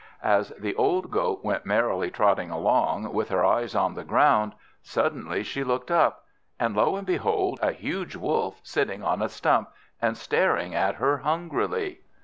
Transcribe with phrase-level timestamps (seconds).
[0.23, 5.43] As the old Goat went merrily trotting along, with her eyes on the ground, suddenly
[5.43, 6.23] she looked up
[6.59, 7.59] and lo and behold!
[7.61, 9.69] a huge Wolf sitting on a stump,
[10.01, 11.99] and staring at her hungrily!